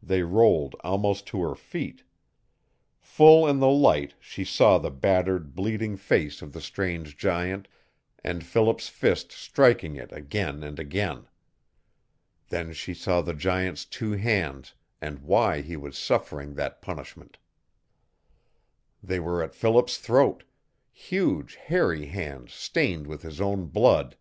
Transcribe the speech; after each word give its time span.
They 0.00 0.22
rolled 0.22 0.76
almost 0.84 1.26
to 1.26 1.42
her 1.42 1.56
feet. 1.56 2.04
Full 3.00 3.48
in 3.48 3.58
the 3.58 3.66
light 3.68 4.14
she 4.20 4.44
saw 4.44 4.78
the 4.78 4.92
battered, 4.92 5.56
bleeding 5.56 5.96
face 5.96 6.40
of 6.40 6.52
the 6.52 6.60
strange 6.60 7.16
giant, 7.16 7.66
and 8.22 8.44
Philip's 8.46 8.88
fist 8.88 9.32
striking 9.32 9.96
it 9.96 10.12
again 10.12 10.62
and 10.62 10.78
again. 10.78 11.26
Then 12.48 12.72
she 12.72 12.94
saw 12.94 13.22
the 13.22 13.34
giant's 13.34 13.84
two 13.84 14.12
hands, 14.12 14.74
and 15.00 15.18
why 15.18 15.62
he 15.62 15.76
was 15.76 15.98
suffering 15.98 16.54
that 16.54 16.80
punishment. 16.80 17.38
They 19.02 19.18
were 19.18 19.42
at 19.42 19.52
Philip's 19.52 19.98
throat 19.98 20.44
huge 20.92 21.56
hairy 21.56 22.06
hands 22.06 22.54
stained 22.54 23.08
with 23.08 23.22
his 23.22 23.40
own 23.40 23.66
blood. 23.66 24.16